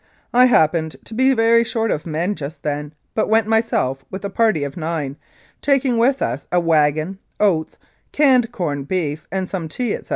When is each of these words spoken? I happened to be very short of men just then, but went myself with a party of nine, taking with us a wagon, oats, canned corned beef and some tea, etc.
I 0.33 0.45
happened 0.45 0.95
to 1.05 1.13
be 1.13 1.31
very 1.35 1.63
short 1.63 1.91
of 1.91 2.07
men 2.07 2.33
just 2.33 2.63
then, 2.63 2.93
but 3.13 3.29
went 3.29 3.45
myself 3.45 4.03
with 4.09 4.25
a 4.25 4.31
party 4.31 4.63
of 4.63 4.75
nine, 4.75 5.15
taking 5.61 5.99
with 5.99 6.23
us 6.23 6.47
a 6.51 6.59
wagon, 6.59 7.19
oats, 7.39 7.77
canned 8.11 8.51
corned 8.51 8.87
beef 8.87 9.27
and 9.31 9.47
some 9.47 9.69
tea, 9.69 9.93
etc. 9.93 10.09